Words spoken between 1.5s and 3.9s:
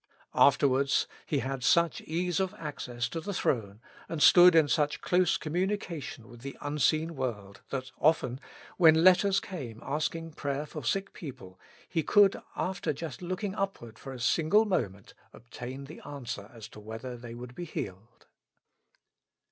such ease of access to the throne,